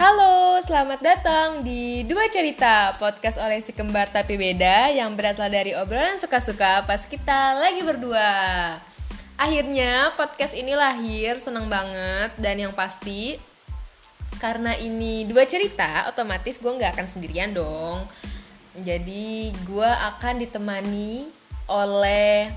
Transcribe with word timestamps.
Halo, 0.00 0.56
selamat 0.64 1.04
datang 1.04 1.60
di 1.60 2.08
Dua 2.08 2.24
Cerita, 2.32 2.96
podcast 2.96 3.36
oleh 3.36 3.60
si 3.60 3.76
kembar 3.76 4.08
tapi 4.08 4.40
beda 4.40 4.88
yang 4.96 5.12
berasal 5.12 5.52
dari 5.52 5.76
obrolan 5.76 6.16
suka-suka 6.16 6.88
pas 6.88 7.04
kita 7.04 7.60
lagi 7.60 7.84
berdua. 7.84 8.32
Akhirnya 9.36 10.08
podcast 10.16 10.56
ini 10.56 10.72
lahir, 10.72 11.36
seneng 11.36 11.68
banget 11.68 12.32
dan 12.40 12.56
yang 12.56 12.72
pasti 12.72 13.36
karena 14.40 14.72
ini 14.80 15.28
dua 15.28 15.44
cerita, 15.44 16.08
otomatis 16.08 16.56
gue 16.56 16.72
nggak 16.72 16.96
akan 16.96 17.04
sendirian 17.04 17.52
dong. 17.52 18.00
Jadi 18.80 19.52
gue 19.68 19.90
akan 20.16 20.40
ditemani 20.40 21.28
oleh 21.68 22.48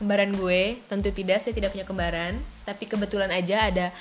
kembaran 0.00 0.32
gue. 0.32 0.80
Tentu 0.88 1.12
tidak, 1.12 1.44
saya 1.44 1.52
tidak 1.52 1.68
punya 1.68 1.84
kembaran, 1.84 2.40
tapi 2.64 2.88
kebetulan 2.88 3.28
aja 3.28 3.68
ada 3.68 3.92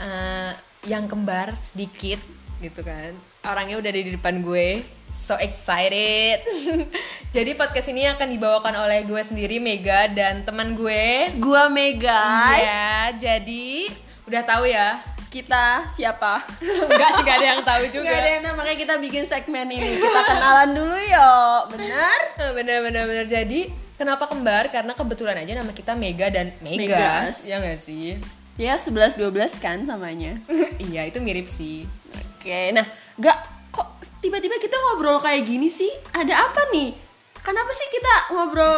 eh, 0.00 0.52
yang 0.86 1.10
kembar 1.10 1.52
sedikit 1.66 2.22
gitu 2.62 2.80
kan 2.86 3.12
orangnya 3.44 3.76
udah 3.76 3.90
ada 3.90 4.00
di 4.00 4.12
depan 4.14 4.40
gue 4.40 4.80
so 5.12 5.34
excited 5.42 6.40
jadi 7.36 7.52
podcast 7.58 7.90
ini 7.90 8.06
akan 8.06 8.30
dibawakan 8.30 8.74
oleh 8.86 9.02
gue 9.02 9.18
sendiri 9.18 9.58
Mega 9.58 10.06
dan 10.08 10.46
teman 10.46 10.78
gue 10.78 11.34
Gua 11.42 11.66
Mega. 11.66 12.22
Iya 12.54 13.18
jadi 13.18 13.90
udah 14.30 14.42
tahu 14.46 14.70
ya 14.70 15.02
Kita 15.26 15.84
siapa? 15.92 16.40
Enggak 16.88 17.10
sih 17.18 17.22
gak 17.26 17.36
ada 17.42 17.48
yang 17.58 17.62
tahu 17.66 17.82
juga 17.92 18.08
Gak 18.08 18.20
ada 18.22 18.30
yang 18.38 18.42
tahu, 18.46 18.54
makanya 18.56 18.78
kita 18.78 18.94
bikin 19.02 19.24
segmen 19.28 19.68
ini. 19.68 20.00
Kita 20.00 20.20
kenalan 20.32 20.70
dulu 20.72 20.96
yuk. 20.96 21.62
Bener? 21.76 22.18
bener 22.56 22.78
bener 22.86 23.02
bener 23.04 23.26
jadi 23.28 23.60
kenapa 24.00 24.30
kembar 24.30 24.72
karena 24.72 24.96
kebetulan 24.96 25.36
aja 25.42 25.52
nama 25.60 25.72
kita 25.76 25.92
Mega 25.92 26.32
dan 26.32 26.56
Megas, 26.64 26.88
Megas. 26.88 27.34
ya 27.44 27.60
gak 27.60 27.80
sih 27.82 28.16
Ya 28.56 28.80
11 28.80 29.20
12 29.20 29.60
kan 29.60 29.84
samanya. 29.84 30.40
iya 30.88 31.04
itu 31.04 31.20
mirip 31.20 31.44
sih 31.44 31.84
Oke, 32.40 32.72
nah, 32.72 32.86
gak 33.20 33.36
kok 33.68 34.00
tiba-tiba 34.22 34.56
kita 34.56 34.76
ngobrol 34.78 35.20
kayak 35.20 35.44
gini 35.44 35.68
sih? 35.68 35.90
Ada 36.14 36.48
apa 36.48 36.72
nih? 36.72 36.94
Kenapa 37.42 37.70
sih 37.74 37.88
kita 37.92 38.32
ngobrol 38.32 38.76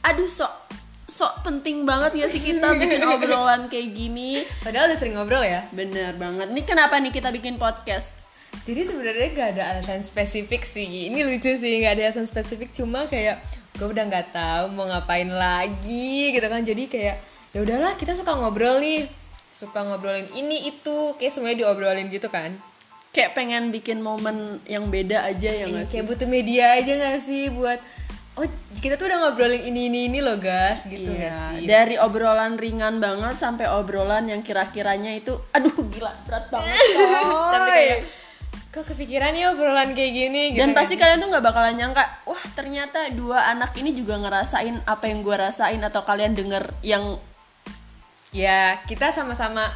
aduh 0.00 0.24
sok 0.24 0.48
sok 1.04 1.44
penting 1.44 1.84
banget 1.84 2.16
gak 2.16 2.30
sih 2.32 2.40
kita 2.40 2.74
bikin 2.80 3.04
obrolan 3.04 3.68
kayak 3.68 3.92
gini? 3.92 4.40
padahal 4.64 4.88
udah 4.88 4.96
sering 4.96 5.14
ngobrol 5.14 5.44
ya 5.44 5.68
Bener 5.70 6.16
banget. 6.16 6.48
Nih 6.50 6.64
kenapa 6.64 6.96
nih 6.96 7.12
kita 7.12 7.28
bikin 7.28 7.60
podcast? 7.60 8.16
Jadi 8.66 8.88
sebenarnya 8.88 9.28
gak 9.30 9.48
ada 9.56 9.62
alasan 9.76 10.02
spesifik 10.02 10.66
sih. 10.66 11.06
Ini 11.06 11.22
lucu 11.22 11.54
sih, 11.54 11.72
gak 11.84 12.00
ada 12.00 12.10
alasan 12.10 12.26
spesifik. 12.26 12.74
Cuma 12.74 13.06
kayak 13.06 13.38
gue 13.78 13.86
udah 13.88 14.04
nggak 14.10 14.36
tahu 14.36 14.64
mau 14.74 14.84
ngapain 14.90 15.28
lagi 15.28 16.34
gitu 16.34 16.46
kan. 16.50 16.64
Jadi 16.64 16.88
kayak 16.90 17.16
ya 17.50 17.58
udahlah 17.62 17.94
kita 17.94 18.12
suka 18.16 18.32
ngobrol 18.32 18.78
nih, 18.80 19.06
suka 19.60 19.84
ngobrolin 19.84 20.24
ini 20.32 20.72
itu, 20.72 21.12
kayak 21.20 21.32
semuanya 21.36 21.68
diobrolin 21.68 22.08
gitu 22.08 22.32
kan. 22.32 22.56
Kayak 23.10 23.36
pengen 23.36 23.68
bikin 23.68 24.00
momen 24.00 24.62
yang 24.64 24.86
beda 24.86 25.26
aja 25.26 25.50
ya 25.50 25.66
Ini 25.66 25.74
nggak 25.74 25.84
sih? 25.84 25.92
kayak 25.98 26.06
butuh 26.06 26.28
media 26.30 26.78
aja 26.78 26.92
gak 26.94 27.18
sih 27.18 27.50
buat 27.50 27.82
oh 28.38 28.46
kita 28.78 28.94
tuh 28.94 29.10
udah 29.10 29.18
ngobrolin 29.26 29.66
ini 29.66 29.90
ini 29.90 30.06
ini 30.06 30.22
loh 30.22 30.38
guys 30.38 30.86
gitu 30.86 31.10
Iya, 31.10 31.26
gak 31.26 31.34
sih? 31.58 31.66
Dari 31.66 31.98
obrolan 31.98 32.54
ringan 32.54 33.02
banget 33.02 33.34
sampai 33.34 33.66
obrolan 33.66 34.30
yang 34.30 34.46
kira-kiranya 34.46 35.10
itu 35.10 35.34
aduh 35.50 35.74
gila 35.90 36.14
berat 36.22 36.46
banget. 36.54 36.70
Sampai 37.52 37.70
kayak 37.74 37.98
kok 38.70 38.86
kepikiran 38.86 39.34
ya 39.34 39.50
obrolan 39.50 39.90
kayak 39.90 40.12
gini 40.14 40.54
gitu 40.54 40.62
Dan 40.62 40.70
kan. 40.70 40.78
pasti 40.78 40.94
kalian 40.94 41.18
tuh 41.18 41.28
nggak 41.34 41.42
bakalan 41.42 41.74
nyangka, 41.74 42.04
wah 42.22 42.44
ternyata 42.54 43.10
dua 43.10 43.50
anak 43.50 43.74
ini 43.74 43.90
juga 43.90 44.22
ngerasain 44.22 44.78
apa 44.86 45.10
yang 45.10 45.26
gue 45.26 45.34
rasain 45.34 45.82
atau 45.82 46.06
kalian 46.06 46.38
denger 46.38 46.70
yang 46.86 47.18
ya 48.30 48.78
kita 48.86 49.10
sama-sama 49.10 49.66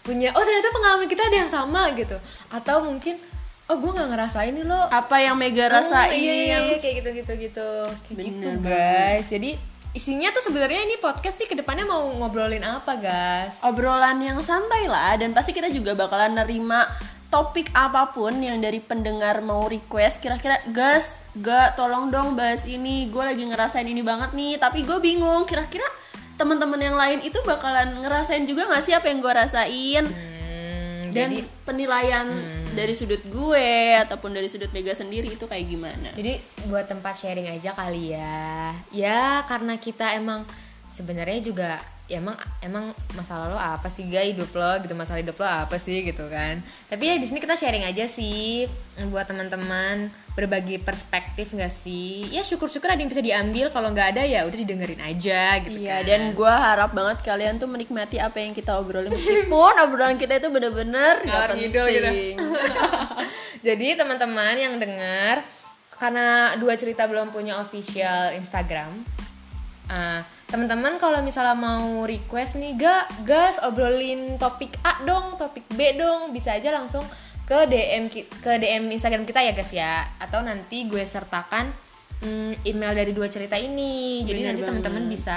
punya 0.00 0.32
oh 0.32 0.40
ternyata 0.40 0.72
pengalaman 0.72 1.08
kita 1.08 1.22
ada 1.28 1.36
yang 1.44 1.52
sama 1.52 1.92
gitu. 1.92 2.16
Atau 2.48 2.84
mungkin 2.84 3.20
oh 3.68 3.76
gue 3.76 3.90
nggak 3.92 4.08
ngerasain 4.08 4.52
nih 4.56 4.64
lo. 4.64 4.80
Apa 4.88 5.20
yang 5.20 5.36
Mega 5.36 5.68
rasain. 5.68 6.08
Oh, 6.08 6.16
iya, 6.16 6.34
iya, 6.34 6.58
iya, 6.72 6.76
kayak 6.80 7.04
gitu 7.04 7.10
gitu 7.20 7.32
gitu 7.36 7.68
kayak 8.08 8.16
Bener 8.16 8.26
gitu 8.32 8.48
banget. 8.48 8.64
guys. 8.64 9.26
Jadi 9.28 9.50
isinya 9.92 10.28
tuh 10.32 10.44
sebenarnya 10.44 10.84
ini 10.84 10.96
podcast 11.00 11.36
nih 11.36 11.48
ke 11.48 11.56
depannya 11.56 11.84
mau 11.84 12.08
ngobrolin 12.16 12.64
apa 12.64 12.96
guys? 12.96 13.60
Obrolan 13.64 14.20
yang 14.24 14.40
santai 14.40 14.88
lah 14.88 15.16
dan 15.20 15.36
pasti 15.36 15.52
kita 15.52 15.68
juga 15.68 15.92
bakalan 15.92 16.36
nerima 16.36 16.88
topik 17.28 17.68
apa 17.76 18.08
pun 18.16 18.40
yang 18.40 18.56
dari 18.56 18.80
pendengar 18.80 19.44
mau 19.44 19.68
request. 19.68 20.24
Kira-kira 20.24 20.64
gas 20.72 21.12
gak 21.36 21.76
tolong 21.76 22.08
dong 22.08 22.32
bahas 22.32 22.64
ini. 22.64 23.12
Gue 23.12 23.20
lagi 23.20 23.44
ngerasain 23.44 23.84
ini 23.84 24.00
banget 24.00 24.32
nih. 24.32 24.56
Tapi 24.56 24.88
gue 24.88 24.96
bingung 24.96 25.44
kira-kira 25.44 25.84
teman-teman 26.38 26.78
yang 26.78 26.94
lain 26.94 27.18
itu 27.26 27.36
bakalan 27.42 27.98
ngerasain 28.00 28.46
juga 28.46 28.70
gak 28.70 28.86
sih 28.86 28.94
apa 28.94 29.10
yang 29.10 29.18
gue 29.18 29.32
rasain? 29.34 30.04
Hmm, 30.06 31.10
dan 31.10 31.34
jadi 31.34 31.38
penilaian 31.66 32.26
dari 32.78 32.94
sudut 32.94 33.18
gue 33.26 33.98
ataupun 33.98 34.30
dari 34.30 34.46
sudut 34.46 34.70
Mega 34.70 34.94
sendiri 34.94 35.34
itu 35.34 35.50
kayak 35.50 35.66
gimana? 35.66 36.14
Jadi 36.14 36.38
buat 36.70 36.86
tempat 36.86 37.18
sharing 37.18 37.50
aja 37.50 37.74
kali 37.74 38.14
ya. 38.14 38.70
Ya 38.94 39.42
karena 39.50 39.74
kita 39.82 40.14
emang 40.14 40.46
sebenarnya 40.86 41.42
juga 41.42 41.82
ya 42.08 42.18
emang 42.18 42.32
emang 42.64 42.88
masalah 43.12 43.46
lo 43.46 43.58
apa 43.60 43.86
sih 43.86 44.08
guys 44.08 44.32
hidup 44.32 44.48
lo 44.56 44.80
gitu 44.80 44.96
masalah 44.96 45.20
hidup 45.20 45.36
lo 45.36 45.44
apa 45.44 45.76
sih? 45.76 46.00
Gitu 46.02 46.24
kan. 46.26 46.58
Tapi 46.88 47.04
ya 47.04 47.14
di 47.16 47.26
sini 47.28 47.36
kita 47.38 47.52
sharing 47.52 47.84
aja 47.84 48.08
sih 48.08 48.64
buat 49.08 49.28
teman-teman. 49.28 50.08
Berbagi 50.32 50.78
perspektif 50.78 51.50
gak 51.50 51.68
sih? 51.68 52.30
Ya 52.30 52.46
syukur-syukur 52.46 52.86
ada 52.86 52.96
yang 52.96 53.10
bisa 53.10 53.18
diambil. 53.18 53.68
Kalau 53.68 53.90
nggak 53.90 54.14
ada 54.14 54.22
ya 54.22 54.46
udah 54.46 54.54
didengerin 54.54 55.02
aja 55.02 55.58
gitu 55.60 55.82
Iya, 55.82 55.98
kan. 55.98 56.06
dan 56.06 56.20
gue 56.32 56.46
harap 56.54 56.90
banget 56.94 57.18
kalian 57.26 57.58
tuh 57.58 57.66
menikmati 57.66 58.22
apa 58.22 58.38
yang 58.38 58.54
kita 58.54 58.78
obrolin. 58.78 59.10
Meskipun 59.10 59.74
obrolan 59.82 60.14
kita 60.14 60.38
itu 60.38 60.48
bener-bener 60.48 61.26
gak 61.26 61.58
ngidul 61.58 61.86
gitu. 61.90 62.06
penting. 62.06 62.34
Jadi 63.66 63.98
teman-teman 63.98 64.54
yang 64.54 64.74
dengar 64.78 65.42
karena 65.98 66.54
dua 66.56 66.78
cerita 66.78 67.10
belum 67.10 67.34
punya 67.34 67.58
official 67.58 68.30
Instagram. 68.38 68.94
ah, 69.90 70.22
teman-teman 70.48 70.96
kalau 70.96 71.20
misalnya 71.20 71.52
mau 71.52 72.02
request 72.04 72.56
nih, 72.56 72.72
ga 72.74 72.96
gas 73.22 73.60
obrolin 73.60 74.36
topik 74.36 74.72
A 74.82 75.04
dong, 75.04 75.36
topik 75.36 75.68
B 75.70 75.92
dong, 75.94 76.32
bisa 76.32 76.52
aja 76.52 76.72
langsung 76.72 77.04
ke 77.44 77.64
DM 77.64 78.08
ke 78.12 78.52
DM 78.56 78.88
Instagram 78.88 79.24
kita 79.24 79.40
ya 79.40 79.52
guys 79.52 79.70
ya. 79.70 79.92
Atau 80.18 80.40
nanti 80.40 80.84
gue 80.84 81.00
sertakan 81.00 81.68
mm, 82.20 82.64
email 82.64 82.92
dari 82.92 83.12
dua 83.12 83.28
cerita 83.28 83.54
ini. 83.54 84.24
Jadi 84.24 84.38
Bener 84.38 84.48
nanti 84.50 84.62
banget. 84.62 84.68
teman-teman 84.80 85.04
bisa 85.06 85.36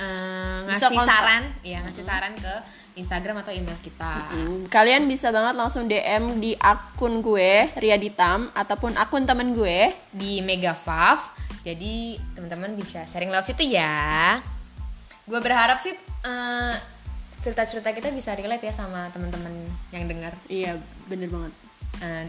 Bisa 0.00 0.86
ngasih 0.86 0.96
kontak. 0.96 1.12
saran, 1.12 1.42
ya 1.60 1.78
ngasih 1.82 2.00
saran 2.00 2.32
ke 2.34 2.54
Instagram 2.96 3.36
atau 3.38 3.52
email 3.52 3.76
kita. 3.78 4.32
Hmm, 4.32 4.64
Kalian 4.66 5.04
bisa 5.04 5.28
banget 5.28 5.54
langsung 5.54 5.86
DM 5.86 6.40
di 6.40 6.56
akun 6.56 7.20
gue 7.20 7.68
Ria 7.76 7.94
Ditam 7.94 8.48
ataupun 8.50 8.96
akun 8.96 9.22
temen 9.22 9.52
gue. 9.52 9.92
di 10.10 10.40
Megafav. 10.40 11.20
Jadi 11.60 12.16
teman-teman 12.32 12.72
bisa 12.76 13.04
sharing 13.04 13.28
lewat 13.28 13.52
situ 13.52 13.76
ya. 13.76 14.40
Gue 15.28 15.40
berharap 15.44 15.78
sih 15.78 15.92
eh, 16.24 16.74
cerita-cerita 17.40 17.92
kita 17.92 18.08
bisa 18.12 18.36
relate 18.36 18.68
ya 18.68 18.72
sama 18.72 19.08
teman-teman 19.12 19.52
yang 19.92 20.08
dengar. 20.08 20.32
Iya, 20.48 20.80
bener 21.08 21.28
banget. 21.28 21.52
Eh, 22.00 22.26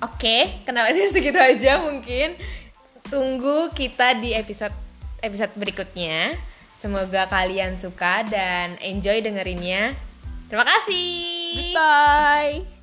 Oke, 0.00 0.64
kenalannya 0.64 1.08
segitu 1.14 1.36
aja 1.36 1.80
mungkin. 1.80 2.36
Tunggu 3.08 3.72
kita 3.76 4.16
di 4.16 4.32
episode 4.32 4.74
episode 5.20 5.52
berikutnya. 5.56 6.36
Semoga 6.80 7.28
kalian 7.28 7.76
suka 7.76 8.24
dan 8.24 8.80
enjoy 8.80 9.20
dengerinnya. 9.20 9.92
Terima 10.48 10.64
kasih. 10.64 11.76
Goodbye. 11.76 12.79